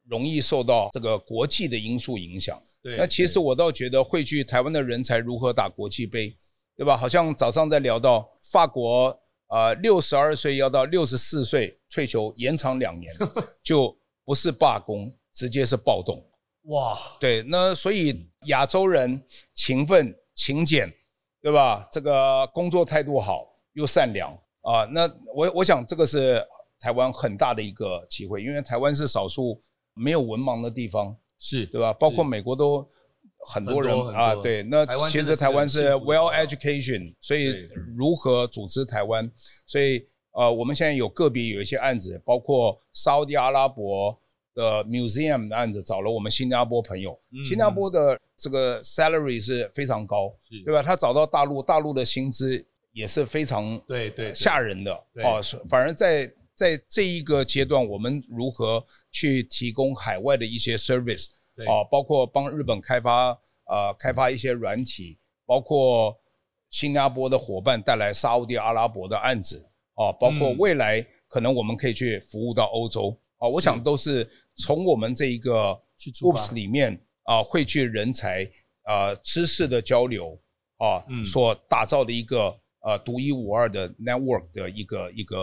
[0.08, 2.62] 容易受到这个国际的因素影响。
[2.80, 6.36] 对，那其实我倒觉得汇聚台湾的人才如何打国际杯，
[6.76, 6.96] 对吧？
[6.96, 9.16] 好像早上在聊到法国，
[9.48, 13.12] 呃，六十二岁要到六十四岁退休，延长两年，
[13.62, 16.24] 就不是罢工，直接是暴动。
[16.66, 19.20] 哇，对，那所以亚洲人
[19.54, 20.92] 勤奋、勤俭，
[21.40, 21.86] 对吧？
[21.90, 26.42] 这个工作态度好又善良啊，那我我想这个是
[26.78, 29.60] 台湾很大的一个机会，因为台湾是少数
[29.94, 31.92] 没有文盲的地方，是对吧？
[31.92, 32.88] 包括美国都
[33.46, 39.30] 很多人啊，对，那其实台湾是 well education，所以如何组织台湾？
[39.66, 44.21] 所以呃，我们现在有个别有一些案子，包括沙特阿拉伯。
[44.54, 50.82] 的 museum 的案子找了我们新加坡朋友，嗯、新加坡的这个 salary 是非常高，是对吧？
[50.82, 55.40] 他找到大陆，大陆的薪资也是非常对对吓人的哦。
[55.68, 61.28] 反而在在这一个阶段，我们如何去提供海外的一些 service
[61.66, 63.30] 啊，包括帮日本开发
[63.66, 66.14] 呃开发一些软体，包括
[66.68, 73.18] 新加坡的伙伴带来沙乌地阿拉伯的案子啊，包括未来可能我们可以去服务到欧洲。
[73.42, 75.76] 啊，我想都是从我们这一个
[76.20, 78.48] Oops 里面啊，汇聚人才
[78.84, 80.40] 啊，知识的交流
[80.76, 85.38] 啊，所打造的一个呃独一无二的 network 的一个一个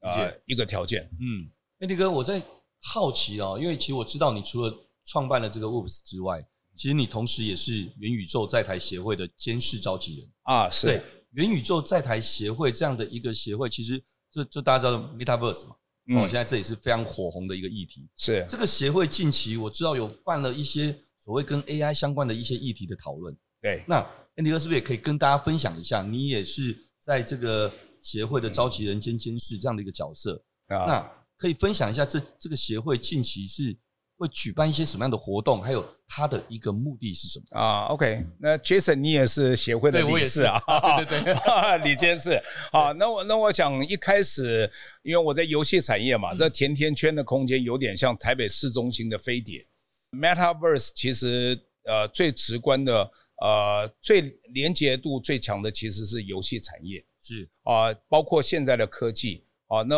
[0.00, 1.08] 呃一个条件。
[1.18, 1.48] 嗯
[1.80, 2.42] ，Andy 哥，我在
[2.82, 4.74] 好奇哦，因为其实我知道你除了
[5.06, 10.68] 创办了这个 Oops 之外，其实你同时也是元宇宙在台协会的监事召集人啊。
[10.68, 10.86] 是。
[10.86, 15.76] 对，元宇宙在台协会这样的一个协会，其实这这大家知道 Metaverse 嘛？
[16.16, 18.08] 哦，现在这也是非常火红的一个议题。
[18.16, 23.36] 是这个协会近期我知道有办了一些所谓跟 AI 相关的一些议题的讨论。
[23.60, 24.00] 对，那
[24.36, 26.02] Andy 哥是不是也可以跟大家分享一下？
[26.02, 27.70] 你也是在这个
[28.02, 30.42] 协会的召集人兼监事这样的一个角色。
[30.68, 33.76] 啊，那可以分享一下这这个协会近期是
[34.18, 40.60] 会举办一些什么样的活动，还有它的一个目的是什么啊？OK，那 Jason 你也是协会的理事啊？
[40.96, 41.34] 对对对，
[41.88, 42.40] 李监事。
[42.72, 44.70] 好，那我那我想一开始，
[45.02, 49.64] 因为我在游戏产业嘛，这甜甜圈的空间有点像台北市中心的飞碟。
[50.10, 53.08] Metaverse 其实呃最直观的
[53.40, 59.44] 呃最连结度最强的其实是游戏产业，是啊，包括现在的科技。
[59.68, 59.96] 好，那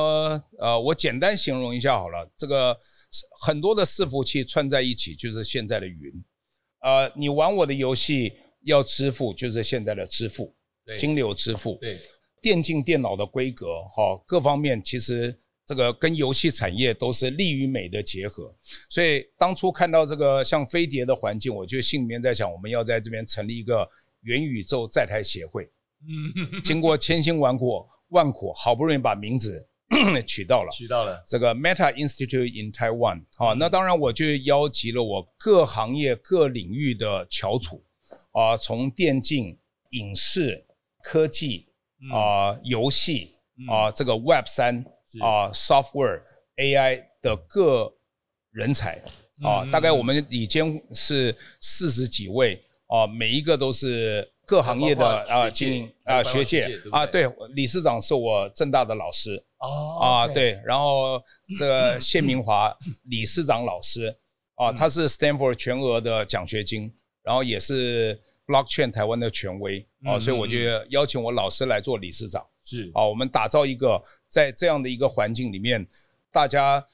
[0.59, 2.79] 呃我简单形容一下好了，这个。
[3.43, 6.13] 很多的伺服器串在一起，就是现在的云。
[6.79, 10.55] 呃，你玩我的游戏要支付，就是现在的支付，
[10.97, 11.77] 金流支付。
[11.81, 11.99] 对，
[12.41, 18.55] 电竞电脑的规格，哈，各方面其实这个跟游戏产业都是利与美的结合。
[18.89, 23.85] 所以当初看到这个像飞碟的环境，我就心里面在想，我们要在这边成立一个
[24.21, 25.69] 元宇宙在台协会。
[26.07, 29.67] 嗯， 经过千辛万苦，万苦好不容易把名字。
[30.25, 33.25] 取到了，取到了这个 Meta Institute in Taiwan。
[33.37, 37.85] 好，那当然我就邀集了我各行业各领域的翘楚
[38.31, 39.59] 啊，从电竞、
[39.91, 40.65] 影视、
[41.03, 41.67] 科技
[42.15, 43.35] 啊、游戏
[43.69, 44.79] 啊，这个 Web 三
[45.21, 46.23] 啊、Software、
[46.55, 47.93] AI 的各
[48.53, 49.03] 人才
[49.43, 54.33] 啊，大概我们已经是四十几位啊，每一个都是。
[54.51, 59.41] 各行业的啊，经营啊，学界啊，对，理事长是我正大的老师
[60.01, 61.23] 啊，对，然后
[61.57, 64.19] 这个 谢明华理事长老师
[64.57, 70.59] 啊，他是 Stanford 全额的奖学金，然后也是 Blockchain 台湾的权威啊，所以我就
[70.89, 72.91] 邀请我老师来做理事长，是。
[72.93, 75.87] 啊，我们打造一个在这样的一个环境里面，
[76.33, 76.85] 大家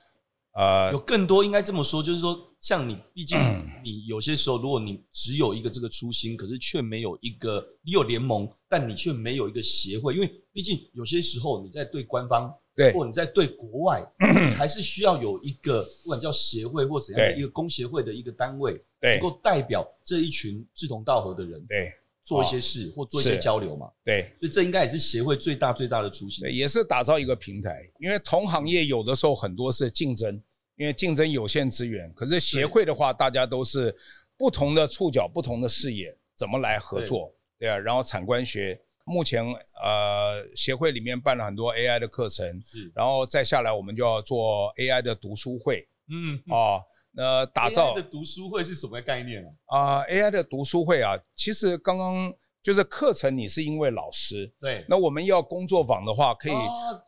[0.52, 2.52] 呃有更多应该这么说，就是说。
[2.66, 3.38] 像你，毕竟
[3.80, 21.92] 你有些时候，如果你只有一个这个初心，可是却没有一个，你有联盟，但你却没有一个协会，因为毕竟有些时候你在对官方，对，或你在对国外，你还是需要有一个不管叫协会或怎样的一个工协会的一个单位，对，能够代表这一群志同道合的人，对，
[22.24, 30.42] 做一些事或做一些交流嘛，对，所以这应该也是协会最大最大的初心，也是打造一个平台，因为同行业有的时候很多是竞争。
[30.76, 33.94] 因为竞争有限资源，可是协会的话，大家都是
[34.36, 37.34] 不同的触角、不同的视野，怎么来合作？
[37.58, 39.42] 对，啊，然后产官学目前
[39.82, 49.78] 呃协会里面办了很多 AI 的课程，是，然后再下来我们就要做 AI 的读书会，嗯，哦，那打造 AI 的读书会是什么概念啊？
[49.78, 52.30] 啊，AI 的读书会啊，其实刚刚
[52.62, 56.52] 就是课程，你是因为老师，对，那我们要工作坊的话，可以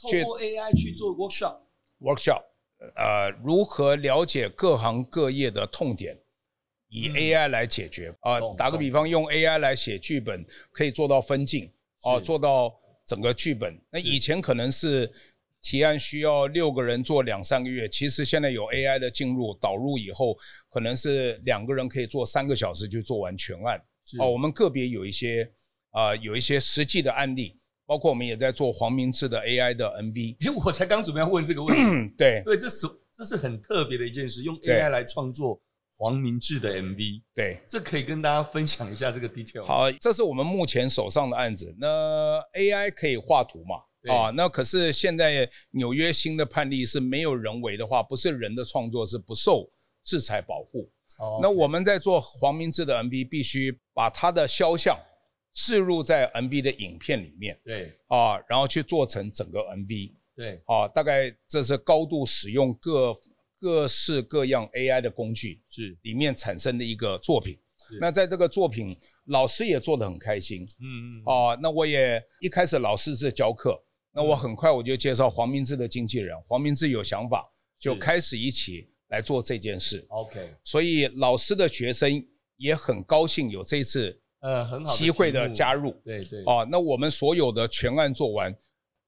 [0.08, 2.44] 去透过 AI 去做 workshop，workshop。
[2.96, 6.16] 呃，如何了解各行各业的痛点，
[6.88, 8.34] 以 AI 来解决啊？
[8.34, 11.70] 呃，打个比方，用 AI 来写剧本，可以做到分镜
[12.04, 12.72] 哦，做到
[13.04, 13.76] 整个剧本。
[13.90, 15.10] 那以前可能是
[15.60, 20.38] 提案需要六个人做两三个月，其实现在有 AI 的进入导入以后，
[20.70, 23.76] 可能是两个人可以做三个小时就做完全案。
[24.20, 25.50] 哦，我们个别有一些
[25.90, 27.58] 啊，呃，有一些实际的案例。
[27.88, 32.14] 包括我们也在做黄明志的 AI 的 MV，因为我才刚准备要问这个问题。
[32.18, 35.58] 对对，这是这是很特别的一件事，用 AI 来创作
[35.96, 37.22] 黄明志的 MV。
[37.34, 39.62] 对，这可以跟大家分享一下这个 detail。
[39.62, 41.74] 好，这是我们目前手上的案子。
[41.80, 43.76] 那 AI 可以画图嘛？
[44.14, 49.66] 啊，那可是现在纽约新的判例是没有人为的话，不是人的创作是不受
[50.04, 50.90] 制裁保护。
[51.18, 54.94] 哦，那我们在做黄明志的 MV，必须把他的肖像。
[55.52, 57.92] 置入在 MV 的影片里面，对。
[58.06, 60.62] 啊，然后去做成整个 MV，对。
[60.66, 63.12] 啊，大概这是高度使用各
[63.58, 65.98] 各式各样 AI 的工具，是。
[66.02, 67.58] 里面产生的一个作品。
[68.00, 68.94] 那在这个作品，
[69.28, 73.82] 老师也做得很开心，嗯嗯啊，那我也一开始老师是教课，
[74.12, 80.04] 那我很快我就介绍黄明志的经纪人，黄明志有想法，就开始一起来做这件事。
[80.10, 82.22] OK，所以老师的学生
[82.58, 84.20] 也很高兴有这次。
[84.40, 86.42] 呃，很好机会的加入，对对。
[86.46, 88.54] 哦，那我们所有的全案做完，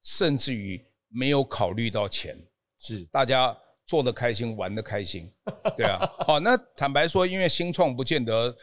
[0.03, 2.37] 甚至于没有考虑到钱，
[2.81, 3.05] 是。
[3.13, 5.33] 大家做的开心，玩的开心，
[5.77, 8.57] 对啊， 好，那坦白说，因为新创不见得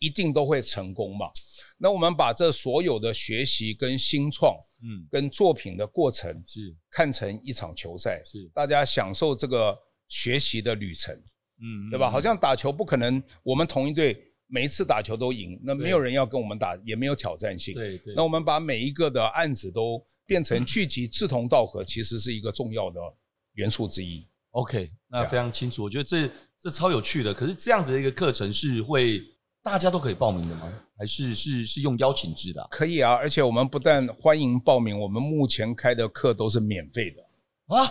[0.00, 1.30] 一定都会成功嘛，
[1.78, 6.76] 那我们把这所有的学习跟新创，嗯，跟作品的过程是。
[6.90, 8.50] 看成一场球赛，是。
[8.52, 9.78] 大家享受这个
[10.08, 11.14] 学习的旅程，
[11.60, 12.10] 嗯，对吧？
[12.10, 14.24] 好像打球不可能，我们同一队。
[14.48, 17.74] 每一次打球都赢，那没有人要跟我们打，也没有挑战性。
[17.74, 18.14] 对对。
[18.16, 23.00] 那我们把每一个的案子都变成聚集志同道合，其实是一个重要的
[23.52, 24.26] 元素之一。
[24.52, 25.84] OK，那非常清楚。
[25.84, 27.32] 我觉得这这超有趣的。
[27.32, 29.22] 可是这样子的一个课程是会
[29.62, 30.72] 大家都可以报名的吗？
[30.96, 32.66] 还是是是用邀请制的？
[32.70, 37.22] 可以啊，而且我们不但欢迎报名，我们目前开的课都是免费的
[37.76, 37.86] 啊，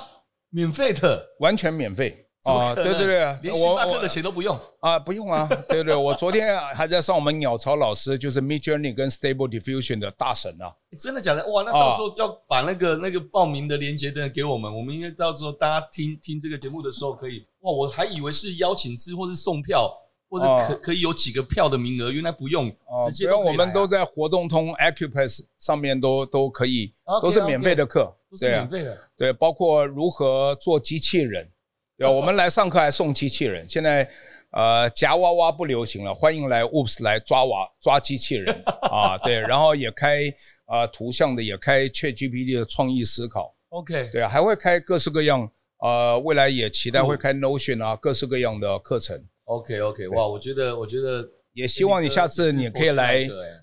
[0.50, 2.27] 免费的，完全免费。
[2.54, 11.46] 啊，对对对，连星巴克的钱都不用啊，不用啊，对对，我昨天还在上我们鸟巢老师，就是 Midjourney 跟 Stable Diffusion 的大神啊，真的假的？
[11.48, 17.46] 哇，那到时候要把那个那个报名的链接的给我们，我们应该到时候大家听听这个节目的时候可以。
[17.62, 19.92] 哇，我还以为是邀请制或是送票，
[20.30, 22.70] 或者可可以有几个票的名额，原来不用，
[23.08, 31.50] 直接我们都在活动通 Acupass 上面都都可以，都是免费的课，都是免费的，对，包括如何做机器人。
[31.98, 33.68] 对，我们来上课还送机器人。
[33.68, 34.08] 现在，
[34.52, 38.54] 呃，夹娃娃不流行了，欢迎来 Oops 来抓娃抓机器人
[38.92, 39.18] 啊！
[39.18, 40.24] 对，然后也开
[40.66, 43.56] 啊、呃、图像的，也开 ChatGPT 的创意思考。
[43.70, 49.20] OK，对，还会开各式各样，呃，未来也期待会开 Notion 啊，各式各样的课程。
[49.46, 53.22] OK OK，哇，我觉得我觉得也希望你下次你可以来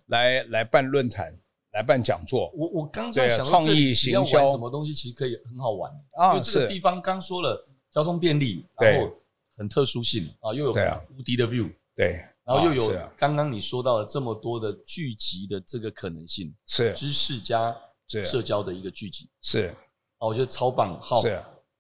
[0.08, 1.32] 来来办论坛。
[1.74, 2.52] 来办讲座。
[2.54, 9.16] 我我刚才想创意行销什么东西其实可以很好玩啊，因为这个地方刚说了交通便利，然后
[9.56, 10.72] 很特殊性啊，又有
[11.16, 16.92] 无敌的 view，对，然后又有刚刚你说到了这么多的聚集的这个可能性，是。
[16.94, 17.74] 知识加
[18.08, 19.72] 社交的一个聚集，是。
[20.18, 21.00] 啊，我觉得超棒。
[21.00, 21.22] 好，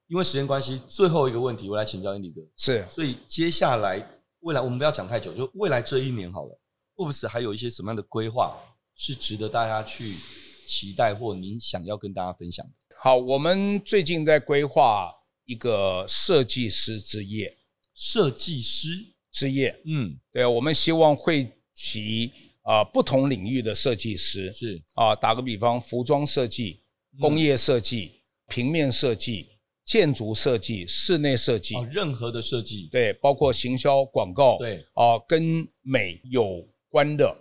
[0.06, 4.00] 因为时间关系，最后一个问题我来请教 Andy 哥，是，所以接下来
[4.40, 6.60] 未来我们不要讲太久，就未来这一年好了。
[6.94, 8.56] Woobs 还有一些什么样的规划
[8.94, 12.72] 是值得大家去期待，或您想要跟大家分享的？
[12.96, 15.12] 好，我们最近在规划
[15.44, 17.56] 一个设计师之夜。
[17.94, 18.88] 设计师？
[19.32, 22.30] 之夜，嗯，对，我们希望汇集
[22.62, 24.82] 啊不同领域的设计师，是。
[24.94, 26.82] 啊，打个比方，服装设计、
[27.18, 29.48] 工业设计、平面设计、
[29.84, 36.68] 建筑设计、室内设计，任何的设计，对，包括行销、广告，对，啊，跟美有。
[36.94, 37.36] 关的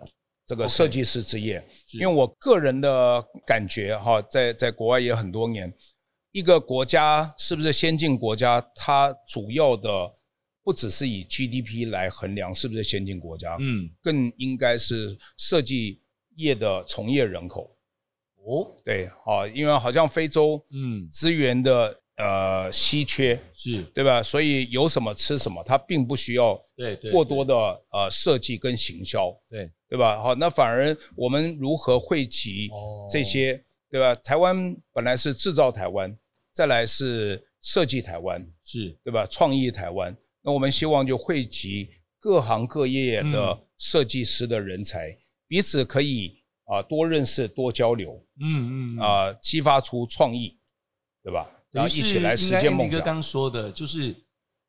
[0.48, 5.72] 这个设计师之夜，Okay, 因为我个人的感觉哈，在在国外也很多年，
[6.34, 10.12] 一个国家是不是先进国家，它主要的
[10.64, 16.02] 不只是以 GDP 来衡量是不是先进国家，嗯，更应该是设计
[16.36, 17.78] 业的从业人口。
[18.46, 22.00] 哦，对，啊，因为好像非洲，嗯，资源的。
[22.16, 24.22] 呃，稀缺是对吧？
[24.22, 27.56] 所以有什么吃什么，它并不需要对过多的
[27.92, 30.22] 呃设计跟行销，对对吧？
[30.22, 32.70] 好，那反而我们如何汇集
[33.10, 34.14] 这些，对吧？
[34.24, 36.16] 台湾本来是制造台湾，
[36.54, 39.26] 再来是设计台湾，是对吧？
[39.26, 41.90] 创意台湾，那我们希望就汇集
[42.20, 50.60] 各行各业的设计师的人才，彼此可以啊多认识、多交流，嗯嗯啊，激发出创意，
[51.24, 51.50] 对吧？
[51.72, 53.00] 然后一起来实现梦想。
[53.00, 54.16] 哥刚说的，就是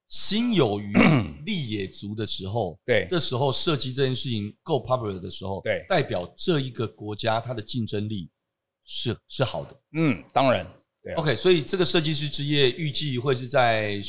[0.09, 0.95] 心有余
[1.45, 8.31] 力也足的时候，对，这时候设计这件事情够 popular 的时候，对，代表这一个国家它的竞争力
[8.87, 9.77] 是是好的。
[9.93, 10.67] 嗯，当然。
[11.05, 11.21] 对啊。
[11.21, 14.01] OK，所以这个设计师之夜预计会是在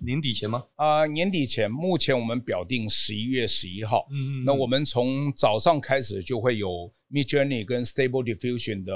[0.00, 0.64] 年底前吗？
[0.76, 1.70] 啊，年底前。
[1.70, 4.06] 目前我们表定十一月十一号。
[4.10, 4.44] 嗯嗯。
[4.46, 8.94] 那我们从早上开始就会有 Midjourney 跟 Stable Diffusion 的。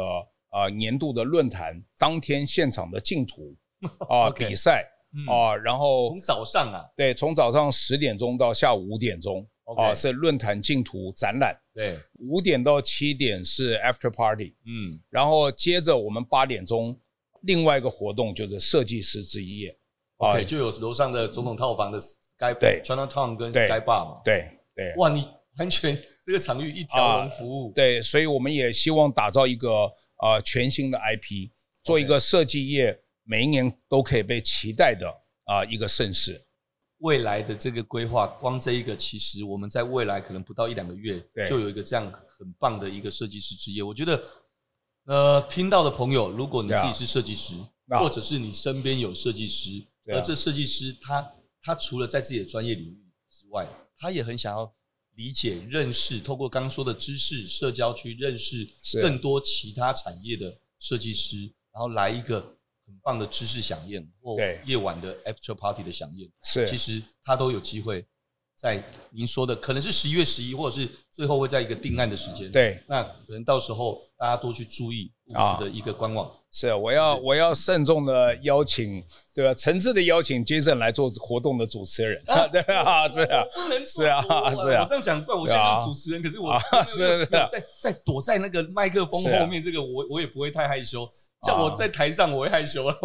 [0.52, 3.56] 啊，年度的论坛当天现场的竞图
[4.06, 4.86] 啊，比赛
[5.26, 17.00] 啊，然后从早上啊，对，从早上十点钟到下午五点钟啊，是论坛竞图展览，对，五点到七点是 After Party，嗯，然后接着我们八点钟
[17.42, 19.78] 另外一个活动就是设计师之夜
[20.16, 22.80] ，OK，就有楼上的总统套房的 Sky 对。
[22.84, 25.28] Chinatown 跟 Sky Bar 嘛，对对，哇，你
[25.58, 29.68] 完全这个场域一条龙服务，对，所以我们也希望打造一个。
[30.22, 31.50] 啊，全新的 IP，
[31.82, 35.12] 做一个设计业每一年都可以被期待的
[35.46, 36.40] 啊一个盛事。
[36.98, 43.82] 未来的这个规划，光这一个，其实我们在未来可能不到一两个月，就有一个这样很棒的一个设计师之夜。
[43.82, 44.22] 我觉得，
[45.04, 47.54] 呃，听到的朋友，如果你自己是设计师，
[47.88, 49.70] 或者是你身边有设计师，
[50.12, 51.32] 而这设计师他
[51.62, 53.66] 他除了在自己的专业领域之外，
[53.98, 54.74] 他也很想要。
[55.16, 58.66] 理解、认识，透过刚刚说的知识、社交去认识
[59.02, 61.36] 更多其他产业的设计师，
[61.70, 62.40] 然后来一个
[62.86, 64.34] 很棒的知识饗宴或
[64.64, 66.26] 夜晚的 after party 的响应。
[66.44, 68.02] 是，其实他都有机会
[68.62, 72.48] 在您说的，可能是十一月十一，或者是最后会在一个定案的时间。
[72.52, 76.30] 对，那可能到时候大家多去注意 Woobs 的一个官网。
[76.52, 79.02] 是，我要我要慎重的邀请，
[79.34, 79.52] 对吧？
[79.52, 84.22] 诚挚的邀请 Jason 来做活动的主持人， 对啊，是啊，不能是啊，
[84.54, 86.56] 是啊，我这样讲怪我现在是主持人，可是我
[86.86, 91.04] 是在在躲在那个麦克风后面，这个我我也不会太害羞，
[91.44, 92.88] 像我在台上我会害羞。
[92.88, 92.96] 了。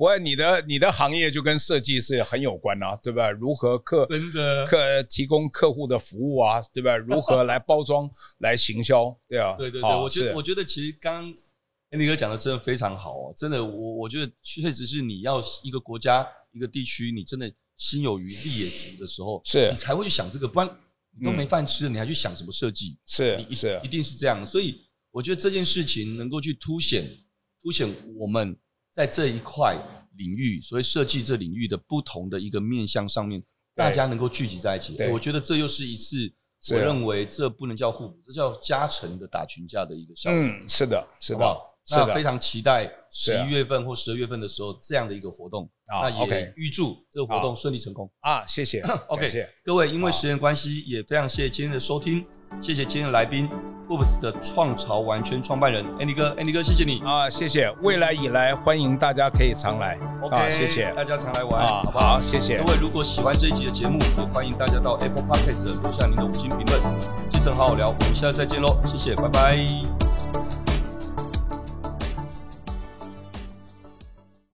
[0.00, 3.30] 不会，你的你的行业就跟设计是很有关啊，对吧？
[3.30, 6.96] 如何客真的客提供客户的服务啊，对吧？
[6.96, 11.30] 如何来包装 来行销，对啊，对对对，我觉得我觉得其实刚。
[11.90, 20.78] Andy 哥讲的真的非常好哦，真的，我我觉得确实是你要一个国家一个地区，你真的心有余力也足的时候，是你才会去想这个，不然
[21.18, 22.96] 你都没饭吃了，你还去想什么设计？
[23.06, 24.46] 是是，一定是这样。
[24.46, 24.80] 所以
[25.10, 27.04] 我觉得这件事情能够去凸显
[27.60, 28.56] 凸显我们
[28.92, 29.76] 在这一块
[30.16, 33.42] 领域，所谓设计这领域的不同的一个面向上面，
[33.74, 34.96] 大家能够聚集在一起。
[35.10, 36.16] 我觉得这又是一次，
[36.72, 40.38] 我认为这不能叫互补，这叫加成的打群架的一个效果。
[40.38, 41.56] 嗯，是的，是的。
[41.92, 48.46] 那非常期待十一月份或十二月份的时候这样的一个活动，那也预祝这个活动顺利成功啊！
[48.46, 52.24] 谢谢，OK，各位，因为时间关系，也非常谢谢今天的收听，
[52.58, 53.48] 谢谢今天的来宾
[53.88, 57.28] Oops 的创潮玩圈创办人 Andy 哥，Andy 哥，谢谢你啊！
[57.28, 62.20] 谢谢，未来以来欢迎大家可以常来，OK，谢谢大家常来玩啊，好不好？
[62.20, 66.80] 谢谢各位，如果喜欢这一集的节目，也欢迎大家到 Apple Podcast 留下您的五星评论。
[67.28, 70.09] 基层好好聊，我们下次再见喽，谢谢，拜拜。